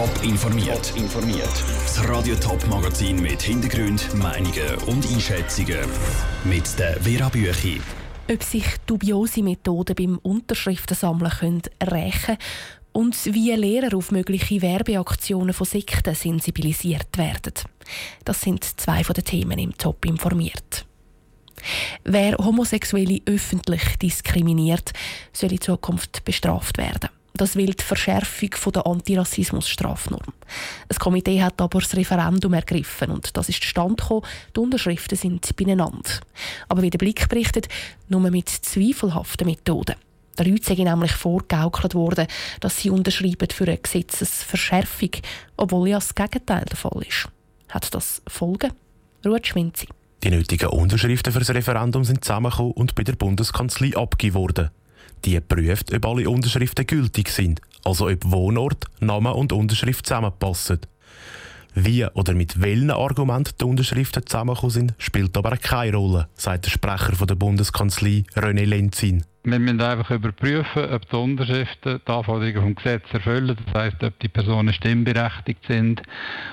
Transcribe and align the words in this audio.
Top 0.00 0.24
informiert. 0.24 0.94
informiert. 0.96 1.64
Das 1.84 2.08
Radio 2.08 2.34
Top 2.36 2.66
Magazin 2.68 3.20
mit 3.20 3.42
Hintergrund, 3.42 4.14
Meinungen 4.14 4.74
und 4.86 5.06
Einschätzungen 5.12 5.76
mit 6.44 6.78
der 6.78 6.98
Vera 7.02 7.28
Büchi. 7.28 7.82
Ob 8.32 8.42
sich 8.42 8.64
dubiose 8.86 9.42
Methoden 9.42 9.94
beim 9.94 10.16
Unterschriftensammeln 10.22 11.30
können 11.30 11.62
rächen 11.82 12.38
und 12.92 13.14
wie 13.26 13.52
Lehrer 13.52 13.94
auf 13.94 14.10
mögliche 14.10 14.62
Werbeaktionen 14.62 15.52
von 15.52 15.66
Sekten 15.66 16.14
sensibilisiert 16.14 17.18
werden. 17.18 17.52
Das 18.24 18.40
sind 18.40 18.64
zwei 18.64 19.04
von 19.04 19.12
den 19.12 19.24
Themen 19.24 19.58
im 19.58 19.76
Top 19.76 20.06
informiert. 20.06 20.86
Wer 22.04 22.38
Homosexuelle 22.38 23.20
öffentlich 23.26 23.98
diskriminiert, 23.98 24.94
soll 25.34 25.52
in 25.52 25.60
Zukunft 25.60 26.24
bestraft 26.24 26.78
werden. 26.78 27.10
Das 27.34 27.56
will 27.56 27.74
die 27.74 27.82
Verschärfung 27.82 28.72
der 28.74 28.86
Antirassismus-Strafnorm. 28.86 30.34
Das 30.88 30.98
Komitee 30.98 31.42
hat 31.42 31.60
aber 31.60 31.80
das 31.80 31.96
Referendum 31.96 32.54
ergriffen 32.54 33.10
und 33.10 33.36
das 33.36 33.48
ist 33.48 33.64
Stand 33.64 34.00
gekommen, 34.00 34.26
die 34.54 34.60
Unterschriften 34.60 35.16
sind 35.16 35.56
beieinander. 35.56 36.10
Aber 36.68 36.82
wie 36.82 36.90
der 36.90 36.98
Blick 36.98 37.28
berichtet, 37.28 37.68
nur 38.08 38.20
mit 38.20 38.48
zweifelhaften 38.48 39.46
Methoden. 39.46 39.94
Der 40.38 40.46
Leute 40.46 40.64
sei 40.64 40.82
nämlich 40.82 41.12
vorgegaukelt 41.12 41.94
worden, 41.94 42.26
dass 42.60 42.78
sie 42.78 42.90
unterschreiben 42.90 43.48
für 43.52 43.64
eine 43.64 43.78
Gesetzesverschärfung, 43.78 45.10
obwohl 45.56 45.88
ja 45.88 45.98
das 45.98 46.14
Gegenteil 46.14 46.64
der 46.64 46.76
Fall 46.76 47.02
ist. 47.06 47.28
Hat 47.68 47.94
das 47.94 48.22
Folgen? 48.26 48.72
Ruhe 49.24 49.40
Schminzi. 49.42 49.88
Die 50.22 50.30
nötigen 50.30 50.68
Unterschriften 50.68 51.32
für 51.32 51.38
das 51.38 51.50
Referendum 51.50 52.04
sind 52.04 52.24
zusammengekommen 52.24 52.72
und 52.72 52.94
bei 52.94 53.04
der 53.04 53.14
Bundeskanzlei 53.14 53.96
abgegeben 53.96 54.34
worden. 54.34 54.70
Die 55.24 55.40
prüft, 55.40 55.92
ob 55.92 56.06
alle 56.06 56.28
Unterschriften 56.30 56.86
gültig 56.86 57.28
sind, 57.28 57.60
also 57.84 58.08
ob 58.08 58.24
Wohnort, 58.24 58.86
Name 59.00 59.34
und 59.34 59.52
Unterschrift 59.52 60.06
zusammenpassen. 60.06 60.80
Wie 61.74 62.04
oder 62.04 62.34
mit 62.34 62.60
welchen 62.60 62.90
Argumenten 62.90 63.54
die 63.60 63.64
Unterschriften 63.64 64.26
zusammengekommen 64.26 64.70
sind, 64.70 64.94
spielt 64.98 65.36
aber 65.36 65.56
keine 65.56 65.96
Rolle, 65.96 66.28
sagt 66.34 66.66
der 66.66 66.70
Sprecher 66.70 67.26
der 67.26 67.34
Bundeskanzlei 67.34 68.24
René 68.34 68.64
Lenzin. 68.64 69.24
Wir 69.42 69.58
müssen 69.58 69.80
einfach 69.80 70.10
überprüfen, 70.10 70.92
ob 70.92 71.08
die 71.08 71.16
Unterschriften 71.16 72.00
die 72.06 72.12
Anforderungen 72.12 72.60
vom 72.60 72.74
Gesetz 72.74 73.04
erfüllen. 73.10 73.56
Das 73.64 73.74
heisst, 73.74 74.02
ob 74.02 74.18
die 74.18 74.28
Personen 74.28 74.74
stimmberechtigt 74.74 75.60
sind 75.66 76.02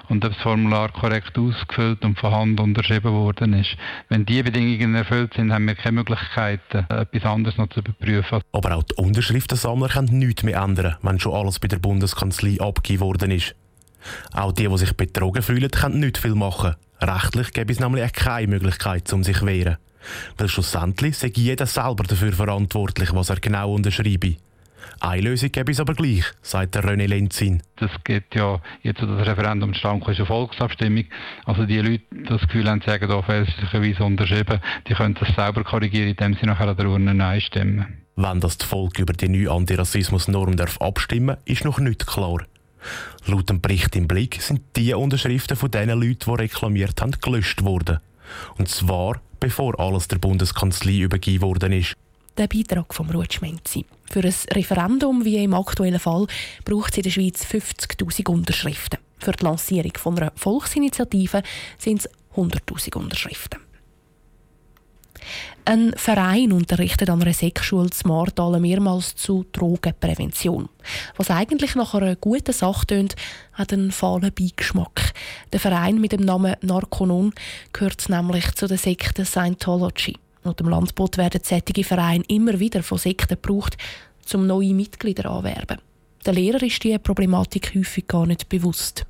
und 0.07 0.23
ob 0.23 0.31
das 0.31 0.41
Formular 0.41 0.93
korrekt 0.93 1.37
ausgefüllt 1.37 2.05
und 2.05 2.17
von 2.17 2.33
Hand 2.33 2.61
unterschrieben 2.61 3.11
worden 3.11 3.51
ist. 3.53 3.75
Wenn 4.07 4.25
diese 4.25 4.45
Bedingungen 4.45 4.95
erfüllt 4.95 5.33
sind, 5.33 5.51
haben 5.51 5.67
wir 5.67 5.75
keine 5.75 5.95
Möglichkeiten, 5.95 6.85
etwas 6.87 7.23
anderes 7.25 7.57
noch 7.57 7.67
zu 7.67 7.81
überprüfen. 7.81 8.39
Aber 8.53 8.77
auch 8.77 8.83
die 8.83 8.95
Unterschriftensammler 8.95 9.89
können 9.89 10.19
nichts 10.19 10.43
mehr 10.43 10.61
ändern, 10.61 10.95
wenn 11.01 11.19
schon 11.19 11.33
alles 11.33 11.59
bei 11.59 11.67
der 11.67 11.79
Bundeskanzlei 11.79 12.61
abgegeben 12.61 13.01
worden 13.01 13.31
ist. 13.31 13.53
Auch 14.33 14.51
die, 14.51 14.67
die 14.67 14.77
sich 14.77 14.93
betrogen 14.95 15.43
fühlen, 15.43 15.71
können 15.71 15.99
nicht 15.99 16.17
viel 16.17 16.35
machen. 16.35 16.75
Rechtlich 17.01 17.51
gibt 17.51 17.71
es 17.71 17.79
nämlich 17.79 18.11
keine 18.13 18.47
Möglichkeit, 18.47 19.11
um 19.13 19.23
sich 19.23 19.39
zu 19.39 19.45
wehren. 19.45 19.77
Weil 20.37 20.47
schlussendlich 20.47 21.17
sei 21.17 21.31
jeder 21.35 21.65
selber 21.65 22.03
dafür 22.03 22.31
verantwortlich, 22.31 23.13
was 23.13 23.29
er 23.29 23.39
genau 23.39 23.73
unterschreibe. 23.73 24.37
Eine 24.99 25.21
Lösung 25.21 25.51
gäbe 25.51 25.71
es 25.71 25.79
aber 25.79 25.93
gleich, 25.93 26.23
sagt 26.41 26.75
der 26.75 26.83
René 26.83 27.07
Lenzin. 27.07 27.61
Das 27.75 27.91
geht 28.03 28.33
ja 28.33 28.59
jetzt, 28.81 29.01
das 29.01 29.27
Referendum 29.27 29.73
stand, 29.73 30.07
ist 30.07 30.17
eine 30.17 30.25
Volksabstimmung. 30.25 31.05
Also 31.45 31.65
die 31.65 31.79
Leute, 31.79 32.03
die 32.11 32.23
das 32.23 32.41
Gefühl 32.41 32.69
haben, 32.69 32.81
sagen, 32.81 33.07
da 33.07 33.21
fälschlicherweise 33.21 34.03
unterschrieben, 34.03 34.59
die 34.87 34.93
können 34.93 35.15
das 35.19 35.35
selber 35.35 35.63
korrigieren, 35.63 36.09
indem 36.09 36.35
sie 36.35 36.45
nachher 36.45 36.69
an 36.69 36.77
der 36.77 36.87
Urne 36.87 37.13
Nein 37.13 37.41
stimmen. 37.41 37.85
Wenn 38.15 38.39
das 38.39 38.55
Volk 38.55 38.97
über 38.97 39.13
die 39.13 39.29
neue 39.29 39.51
Antirassismusnorm 39.51 40.55
darf 40.55 40.81
abstimmen 40.81 41.37
ist 41.45 41.65
noch 41.65 41.79
nicht 41.79 42.07
klar. 42.07 42.39
Laut 43.25 43.49
dem 43.49 43.61
Bericht 43.61 43.95
im 43.95 44.07
Blick 44.07 44.41
sind 44.41 44.61
die 44.75 44.93
Unterschriften 44.93 45.57
von 45.57 45.71
den 45.71 45.89
Leuten, 45.89 46.19
die 46.25 46.41
reklamiert 46.41 47.01
haben, 47.01 47.11
gelöscht 47.21 47.63
worden. 47.63 47.99
Und 48.57 48.69
zwar 48.69 49.21
bevor 49.39 49.79
alles 49.79 50.07
der 50.07 50.17
Bundeskanzlei 50.17 50.99
übergeben 50.99 51.41
worden 51.41 51.73
ist. 51.73 51.93
Der 52.37 52.47
Beitrag 52.47 52.93
vom 52.93 53.09
Rutschmenzi. 53.09 53.85
Für 54.11 54.23
ein 54.23 54.33
Referendum 54.51 55.25
wie 55.25 55.43
im 55.43 55.53
aktuellen 55.53 55.99
Fall 55.99 56.27
braucht 56.65 56.91
es 56.91 56.97
in 56.97 57.03
der 57.03 57.09
Schweiz 57.09 57.43
50.000 57.43 58.29
Unterschriften. 58.29 58.99
Für 59.17 59.31
die 59.31 59.43
Lancierung 59.43 59.93
von 59.97 60.17
einer 60.17 60.31
Volksinitiative 60.35 61.41
sind 61.79 62.01
es 62.01 62.09
100.000 62.35 62.95
Unterschriften. 62.95 63.66
Ein 65.65 65.93
Verein 65.97 66.51
unterrichtet 66.51 67.09
an 67.09 67.21
einer 67.21 67.33
Sexschule 67.33 67.89
zu 67.89 68.07
Martalen 68.07 68.61
mehrmals 68.61 69.15
zu 69.15 69.45
Drogenprävention. 69.51 70.69
Was 71.17 71.29
eigentlich 71.29 71.75
nach 71.75 71.93
einer 71.93 72.15
guten 72.15 72.53
Sache 72.53 72.87
tönt, 72.87 73.15
hat 73.53 73.73
einen 73.73 73.91
fahlen 73.91 74.31
Beigeschmack. 74.33 75.13
Der 75.51 75.59
Verein 75.59 75.99
mit 75.99 76.13
dem 76.13 76.21
Namen 76.21 76.55
Narconon 76.61 77.33
gehört 77.73 78.07
nämlich 78.09 78.51
zu 78.53 78.67
der 78.67 78.77
Sekte 78.77 79.25
Scientology. 79.25 80.15
Laut 80.43 80.59
dem 80.59 80.69
Landbot 80.69 81.17
werden 81.17 81.41
solche 81.43 81.83
Vereine 81.83 82.23
immer 82.29 82.59
wieder 82.59 82.81
von 82.81 82.97
Sekten 82.97 83.39
gebraucht, 83.41 83.77
um 84.33 84.47
neue 84.47 84.73
Mitglieder 84.73 85.29
anwerben. 85.29 85.79
Der 86.25 86.33
Lehrer 86.33 86.63
ist 86.63 86.83
diese 86.83 86.99
Problematik 86.99 87.73
häufig 87.75 88.07
gar 88.07 88.25
nicht 88.25 88.49
bewusst. 88.49 89.05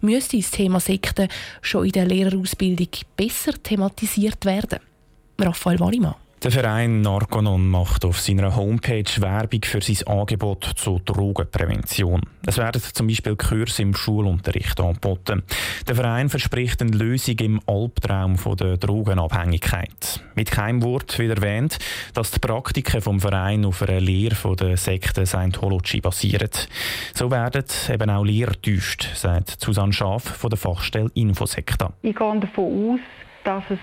Müsste 0.00 0.36
das 0.36 0.50
Thema 0.50 0.80
Sekten 0.80 1.28
schon 1.60 1.86
in 1.86 1.92
der 1.92 2.06
Lehrerausbildung 2.06 2.88
besser 3.16 3.52
thematisiert 3.62 4.44
werden? 4.44 4.80
Raphael 5.38 5.80
Wallimann. 5.80 6.14
Der 6.42 6.50
Verein 6.50 7.00
Narconon 7.00 7.66
macht 7.66 8.04
auf 8.04 8.20
seiner 8.20 8.54
Homepage 8.54 9.20
Werbung 9.20 9.62
für 9.64 9.80
sein 9.80 10.06
Angebot 10.06 10.70
zur 10.76 11.00
Drogenprävention. 11.00 12.20
Es 12.46 12.58
werden 12.58 12.80
zum 12.80 13.06
Beispiel 13.06 13.36
Kurse 13.36 13.82
im 13.82 13.94
Schulunterricht 13.94 14.78
angeboten. 14.78 15.42
Der 15.88 15.96
Verein 15.96 16.28
verspricht 16.28 16.82
eine 16.82 16.90
Lösung 16.90 17.36
im 17.38 17.60
Albtraum 17.66 18.36
der 18.56 18.76
Drogenabhängigkeit. 18.76 20.20
Mit 20.34 20.50
keinem 20.50 20.82
Wort 20.82 21.18
wird 21.18 21.38
erwähnt, 21.38 21.78
dass 22.12 22.30
die 22.32 22.38
Praktiken 22.38 23.00
vom 23.00 23.18
Verein 23.18 23.64
auf 23.64 23.82
einer 23.82 24.00
Lehre 24.00 24.54
der 24.56 24.76
Sekte 24.76 25.24
Scientology 25.24 26.02
basieren. 26.02 26.50
So 27.14 27.30
werden 27.30 27.64
eben 27.90 28.10
auch 28.10 28.24
Lehrer 28.24 28.60
täuscht, 28.60 29.08
sagt 29.14 29.58
Susanne 29.58 29.94
Schaaf 29.94 30.22
von 30.22 30.50
der 30.50 30.58
Fachstelle 30.58 31.10
Infosekta. 31.14 31.94
Ich 32.02 32.14
gehe 32.14 32.40
davon 32.40 32.94
aus, 32.94 33.00
dass 33.46 33.62
es 33.70 33.78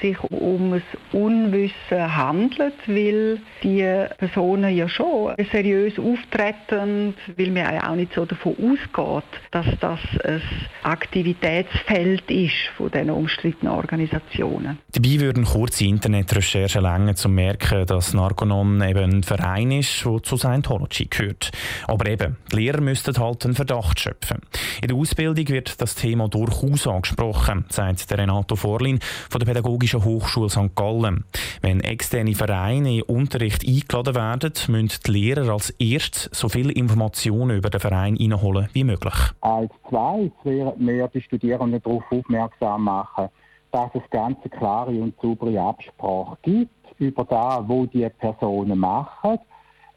sich 0.00 0.16
um 0.30 0.74
ein 0.74 0.82
Unwissen 1.12 2.16
handelt, 2.16 2.74
weil 2.86 3.40
die 3.62 3.82
Personen 4.16 4.74
ja 4.76 4.88
schon 4.88 5.34
seriös 5.50 5.98
auftreten, 5.98 7.14
weil 7.36 7.50
man 7.50 7.74
ja 7.74 7.90
auch 7.90 7.96
nicht 7.96 8.14
so 8.14 8.24
davon 8.24 8.54
ausgeht, 8.54 9.24
dass 9.50 9.66
das 9.80 9.98
ein 10.24 10.40
Aktivitätsfeld 10.84 12.30
ist 12.30 12.54
von 12.76 12.90
diesen 12.90 13.10
umstrittenen 13.10 13.74
Organisationen. 13.74 14.78
Dabei 14.92 15.20
würden 15.20 15.44
kurze 15.44 15.84
Internetrecherchen 15.84 16.82
länger, 16.82 17.14
um 17.24 17.34
merken, 17.34 17.86
dass 17.86 18.14
Narconon 18.14 18.82
eben 18.82 19.16
ein 19.16 19.22
Verein 19.22 19.72
ist, 19.72 20.04
der 20.04 20.22
zu 20.22 20.36
Scientology 20.36 21.06
gehört. 21.06 21.50
Aber 21.88 22.08
eben, 22.08 22.36
die 22.52 22.56
Lehrer 22.56 22.80
müssten 22.80 23.16
halt 23.18 23.44
einen 23.44 23.54
Verdacht 23.54 23.98
schöpfen. 23.98 24.38
In 24.80 24.88
der 24.88 24.96
Ausbildung 24.96 25.48
wird 25.48 25.80
das 25.80 25.96
Thema 25.96 26.28
durchaus 26.28 26.86
angesprochen, 26.86 27.64
sagt 27.68 28.12
Renato 28.12 28.54
Vorlin 28.54 28.91
Leiterin 28.92 28.98
von 29.30 29.38
der 29.38 29.46
Pädagogischen 29.46 30.04
Hochschule 30.04 30.50
St. 30.50 30.74
Gallen. 30.74 31.24
Wenn 31.60 31.80
externe 31.80 32.34
Vereine 32.34 32.96
in 32.96 33.02
Unterricht 33.02 33.66
eingeladen 33.66 34.14
werden, 34.14 34.52
müssen 34.68 35.00
die 35.06 35.10
Lehrer 35.10 35.52
als 35.52 35.70
erstes 35.70 36.30
so 36.32 36.48
viele 36.48 36.72
Informationen 36.72 37.56
über 37.56 37.70
den 37.70 37.80
Verein 37.80 38.16
einholen 38.18 38.68
wie 38.72 38.84
möglich. 38.84 39.14
Als 39.40 39.70
zweites 39.88 40.32
werden 40.44 40.86
wir 40.86 41.08
die 41.08 41.22
Studierenden 41.22 41.82
darauf 41.82 42.04
aufmerksam 42.10 42.84
machen, 42.84 43.28
dass 43.70 43.90
es 43.94 44.02
ganz 44.10 44.38
klare 44.58 44.90
und 44.90 45.14
saubere 45.20 45.60
Absprache 45.60 46.36
gibt 46.42 46.70
über 46.98 47.24
das, 47.24 47.60
wo 47.66 47.86
die 47.86 48.08
Personen 48.18 48.78
machen. 48.78 49.38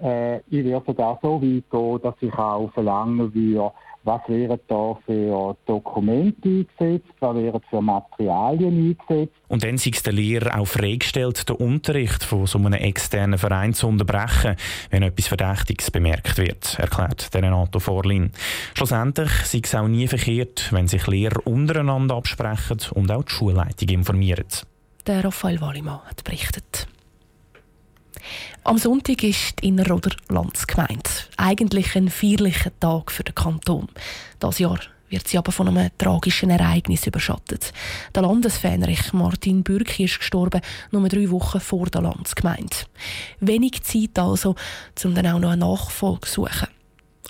Äh, 0.01 0.37
ich 0.49 0.63
würde 0.63 0.83
sogar 0.85 1.19
so 1.21 1.41
weit 1.41 1.69
gehen, 1.69 1.99
dass 2.03 2.15
ich 2.21 2.33
auch 2.33 2.71
verlangen 2.73 3.33
würde, 3.33 3.71
was 4.05 4.21
werden 4.27 4.59
da 4.67 4.97
für 5.05 5.57
Dokumente 5.65 6.47
eingesetzt, 6.47 7.09
was 7.19 7.35
werden 7.35 7.61
für 7.69 7.81
Materialien 7.81 8.95
eingesetzt. 9.07 9.33
Und 9.47 9.63
dann 9.63 9.77
sei 9.77 9.91
es 9.93 10.03
der 10.03 10.13
Lehrer 10.13 10.59
auch 10.59 10.67
freigestellt, 10.67 11.49
den 11.49 11.55
Unterricht 11.55 12.23
von 12.23 12.45
so 12.45 12.59
einem 12.59 12.73
externen 12.73 13.39
Verein 13.39 13.73
zu 13.73 13.87
unterbrechen, 13.87 14.55
wenn 14.91 15.03
etwas 15.03 15.27
Verdächtiges 15.27 15.89
bemerkt 15.91 16.37
wird, 16.37 16.77
erklärt 16.77 17.33
der 17.33 17.43
Renato 17.43 17.79
Vorlin. 17.79 18.31
Schlussendlich 18.75 19.31
sei 19.43 19.61
es 19.63 19.73
auch 19.73 19.87
nie 19.87 20.07
verkehrt, 20.07 20.71
wenn 20.71 20.87
sich 20.87 21.07
Lehrer 21.07 21.45
untereinander 21.45 22.15
absprechen 22.15 22.77
und 22.93 23.11
auch 23.11 23.23
die 23.23 23.31
Schulleitung 23.31 23.89
informieren. 23.89 24.45
Der 25.07 25.23
Raphael 25.23 25.61
Wallimann 25.61 26.01
hat 26.05 26.23
berichtet. 26.23 26.87
Am 28.63 28.77
Sonntag 28.77 29.23
ist 29.23 29.61
die 29.61 29.67
Innerrhoder 29.67 30.11
Landsgemeinde. 30.29 31.09
Eigentlich 31.37 31.95
ein 31.95 32.09
feierlicher 32.09 32.71
Tag 32.79 33.11
für 33.11 33.23
den 33.23 33.35
Kanton. 33.35 33.87
Das 34.39 34.59
Jahr 34.59 34.79
wird 35.09 35.27
sie 35.27 35.37
aber 35.37 35.51
von 35.51 35.67
einem 35.67 35.89
tragischen 35.97 36.49
Ereignis 36.49 37.07
überschattet. 37.07 37.73
Der 38.13 38.23
Landesfähnrich 38.23 39.13
Martin 39.13 39.63
Bürki 39.63 40.05
ist 40.05 40.19
gestorben, 40.19 40.61
nur 40.91 41.07
drei 41.07 41.29
Wochen 41.29 41.59
vor 41.59 41.85
der 41.87 42.01
Landsgemeinde. 42.01 42.75
Wenig 43.39 43.83
Zeit 43.83 44.17
also, 44.17 44.55
um 45.03 45.15
dann 45.15 45.27
auch 45.27 45.39
noch 45.39 45.51
eine 45.51 45.65
Nachfolge 45.65 46.27
zu 46.27 46.45
suchen. 46.45 46.67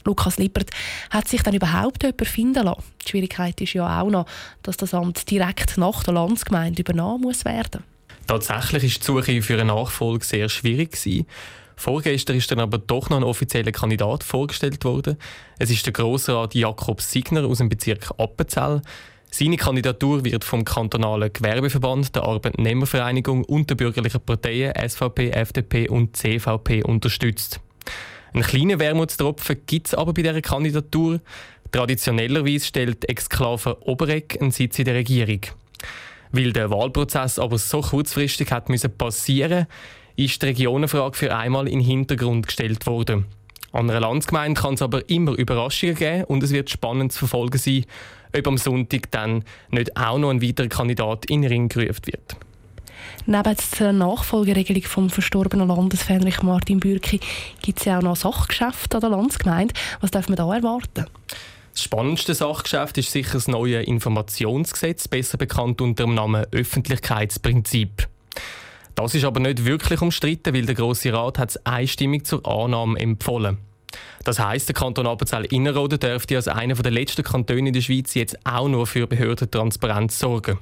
Lukas 0.05 0.37
Lippert 0.37 0.69
hat 1.09 1.27
sich 1.27 1.41
dann 1.41 1.55
überhaupt 1.55 2.03
jemand 2.03 2.27
finden 2.27 2.63
lassen. 2.63 2.83
Die 3.03 3.09
Schwierigkeit 3.09 3.59
ist 3.59 3.73
ja 3.73 4.01
auch 4.01 4.09
noch, 4.09 4.27
dass 4.61 4.77
das 4.77 4.93
Amt 4.93 5.29
direkt 5.29 5.77
nach 5.77 6.03
der 6.03 6.13
Landsgemeinde 6.13 6.81
übernommen 6.81 7.21
muss 7.21 7.43
werden. 7.43 7.83
Tatsächlich 8.27 8.83
ist 8.83 9.01
die 9.01 9.05
Suche 9.05 9.41
für 9.41 9.53
eine 9.53 9.65
Nachfolge 9.65 10.25
sehr 10.25 10.49
schwierig 10.49 10.93
gewesen. 10.93 11.27
Vorgestern 11.75 12.37
ist 12.37 12.49
dann 12.51 12.59
aber 12.59 12.77
doch 12.77 13.09
noch 13.09 13.17
ein 13.17 13.23
offizieller 13.23 13.71
Kandidat 13.71 14.23
vorgestellt 14.23 14.83
worden. 14.83 15.17
Es 15.59 15.69
ist 15.69 15.85
der 15.85 15.93
Grossrat 15.93 16.55
Jakob 16.55 17.01
Signer 17.01 17.45
aus 17.45 17.57
dem 17.57 17.69
Bezirk 17.69 18.11
Appenzell. 18.17 18.81
Seine 19.29 19.57
Kandidatur 19.57 20.23
wird 20.23 20.45
vom 20.45 20.63
kantonalen 20.63 21.33
Gewerbeverband, 21.33 22.15
der 22.15 22.23
Arbeitnehmervereinigung 22.23 23.43
und 23.43 23.69
der 23.69 23.75
bürgerlichen 23.75 24.21
Parteien 24.21 24.73
SVP, 24.73 25.31
FDP 25.31 25.89
und 25.89 26.15
CVP 26.15 26.83
unterstützt. 26.83 27.59
Einen 28.33 28.43
kleinen 28.43 28.79
Wermutstropfen 28.79 29.57
gibt 29.65 29.87
es 29.87 29.93
aber 29.93 30.13
bei 30.13 30.21
dieser 30.21 30.41
Kandidatur. 30.41 31.19
Traditionellerweise 31.71 32.65
stellt 32.65 33.09
Exklave 33.09 33.77
Obereck 33.81 34.41
einen 34.41 34.51
Sitz 34.51 34.79
in 34.79 34.85
der 34.85 34.95
Regierung. 34.95 35.41
Weil 36.35 36.51
der 36.51 36.69
Wahlprozess 36.69 37.39
aber 37.39 37.57
so 37.57 37.79
kurzfristig 37.79 38.51
hat 38.51 38.67
passieren, 38.97 39.67
ist 40.17 40.41
die 40.41 40.47
Regionenfrage 40.47 41.15
für 41.15 41.33
einmal 41.33 41.65
in 41.69 41.79
den 41.79 41.87
Hintergrund 41.87 42.47
gestellt 42.47 42.85
worden. 42.87 43.25
An 43.71 43.89
einer 43.89 44.01
Landsgemeinde 44.01 44.59
kann 44.59 44.73
es 44.73 44.81
aber 44.81 45.09
immer 45.09 45.31
Überraschungen 45.31 45.95
geben 45.95 46.25
und 46.25 46.43
es 46.43 46.51
wird 46.51 46.69
spannend 46.69 47.13
zu 47.13 47.19
verfolgen 47.19 47.57
sein, 47.57 47.85
ob 48.37 48.47
am 48.47 48.57
Sonntag 48.57 49.11
dann 49.11 49.45
nicht 49.69 49.95
auch 49.95 50.17
noch 50.17 50.29
ein 50.29 50.41
weiterer 50.41 50.67
Kandidat 50.67 51.25
in 51.27 51.41
den 51.41 51.51
Ring 51.51 51.69
gerufen 51.69 52.05
wird. 52.05 52.35
Neben 53.25 53.55
der 53.79 53.93
Nachfolgeregelung 53.93 54.83
vom 54.83 55.09
verstorbenen 55.09 55.69
Landesfähnrich 55.69 56.41
Martin 56.41 56.81
Bürki 56.81 57.21
gibt 57.61 57.79
es 57.79 57.85
ja 57.85 57.99
auch 57.99 58.03
noch 58.03 58.17
Sachgeschäfte 58.17 58.97
an 58.97 59.01
der 59.01 59.09
Landsgemeinde. 59.11 59.73
Was 60.01 60.11
darf 60.11 60.27
man 60.27 60.35
da 60.35 60.53
erwarten? 60.53 61.05
Das 61.75 61.83
spannendste 61.83 62.33
Sachgeschäft 62.33 62.97
ist 62.99 63.11
sicher 63.11 63.33
das 63.33 63.49
neue 63.49 63.81
Informationsgesetz, 63.81 65.09
besser 65.09 65.37
bekannt 65.37 65.81
unter 65.81 66.05
dem 66.05 66.15
Namen 66.15 66.45
Öffentlichkeitsprinzip. 66.51 68.07
Das 68.95 69.13
ist 69.13 69.25
aber 69.25 69.41
nicht 69.41 69.65
wirklich 69.65 70.01
umstritten, 70.01 70.55
weil 70.55 70.65
der 70.65 70.75
Grosse 70.75 71.11
Rat 71.11 71.37
hat 71.37 71.49
es 71.49 71.65
einstimmig 71.65 72.25
zur 72.25 72.47
Annahme 72.47 72.97
empfohlen. 72.97 73.57
Das 74.23 74.39
heißt, 74.39 74.69
der 74.69 74.73
Kanton 74.73 75.05
Appenzell 75.05 75.43
Innerrhoden 75.43 75.99
dürfte 75.99 76.37
als 76.37 76.47
einer 76.47 76.75
der 76.75 76.93
letzten 76.93 77.23
Kantone 77.23 77.67
in 77.67 77.73
der 77.73 77.81
Schweiz 77.81 78.13
jetzt 78.13 78.37
auch 78.45 78.69
nur 78.69 78.87
für 78.87 79.05
Behördentransparenz 79.05 80.17
sorgen. 80.17 80.59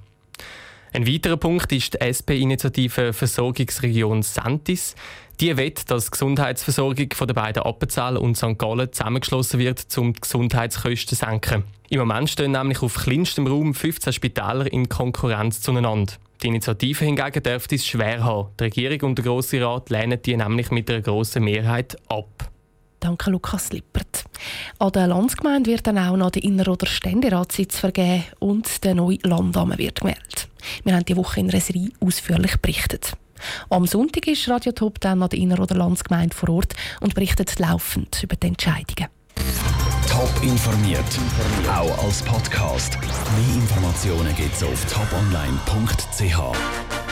Ein 0.94 1.08
weiterer 1.08 1.38
Punkt 1.38 1.72
ist 1.72 1.94
die 1.94 2.02
SP-Initiative 2.02 3.14
Versorgungsregion 3.14 4.24
Santis. 4.24 4.96
Die 5.40 5.58
will, 5.58 5.74
dass 5.88 6.06
die 6.06 6.12
Gesundheitsversorgung 6.12 7.10
von 7.14 7.28
den 7.28 7.36
beiden 7.36 7.64
Appenzell 7.64 8.18
und 8.18 8.38
St. 8.38 8.58
Gallen 8.58 8.92
zusammengeschlossen 8.92 9.60
wird, 9.60 9.86
um 9.98 10.14
die 10.14 10.22
Gesundheitskosten 10.22 11.10
zu 11.10 11.16
senken. 11.16 11.64
Im 11.90 12.00
Moment 12.00 12.30
stehen 12.30 12.52
nämlich 12.52 12.82
auf 12.82 12.96
kleinstem 12.96 13.48
Raum 13.48 13.74
15 13.74 14.14
Spitäler 14.14 14.72
in 14.72 14.90
Konkurrenz 14.90 15.62
zueinander. 15.62 16.14
Die 16.42 16.48
Initiative 16.48 17.06
hingegen 17.06 17.42
dürfte 17.42 17.76
es 17.76 17.86
schwer 17.86 18.24
haben. 18.24 18.50
Die 18.60 18.64
Regierung 18.66 19.10
und 19.10 19.18
der 19.18 19.26
Grosse 19.26 19.62
Rat 19.62 19.90
lehnen 19.90 20.22
die 20.22 20.36
nämlich 20.36 20.72
mit 20.72 20.90
einer 20.90 21.02
grossen 21.02 21.44
Mehrheit 21.44 21.98
ab. 22.10 22.50
Danke, 23.00 23.32
Lukas 23.32 23.72
Lippert. 23.74 24.24
An 24.80 24.92
der 24.92 25.08
Landsgemeinde 25.08 25.72
wird 25.72 25.88
dann 25.88 25.98
auch 25.98 26.16
noch 26.16 26.32
der 26.32 26.44
Inneroder 26.44 26.86
Ständeratssitz 26.86 27.80
vergeben 27.80 28.24
und 28.40 28.84
der 28.84 28.96
neue 28.96 29.18
Landamme 29.24 29.78
wird 29.78 30.02
gewählt. 30.02 30.48
Wir 30.84 30.96
haben 30.96 31.06
die 31.06 31.18
Woche 31.18 31.40
in 31.40 31.50
Reserie 31.50 31.92
ausführlich 32.00 32.58
berichtet. 32.58 33.14
Am 33.70 33.86
Sonntag 33.86 34.28
ist 34.28 34.48
Radio 34.50 34.72
Top 34.72 35.00
dann 35.00 35.24
an 35.24 35.30
der 35.30 35.40
Inneroder 35.40 35.76
Landsgemeinde 35.76 36.36
vor 36.36 36.50
Ort 36.50 36.74
und 37.02 37.16
berichtet 37.16 37.60
laufend 37.60 38.24
über 38.24 38.36
die 38.36 38.48
Entscheidungen. 38.48 39.08
Top 40.10 40.32
informiert, 40.44 41.04
auch 41.68 42.04
als 42.04 42.22
Podcast. 42.22 42.98
Mehr 43.02 43.56
Informationen 43.56 44.36
gibt 44.36 44.54
es 44.54 44.64
auf 44.64 44.86
toponline.ch. 44.86 47.03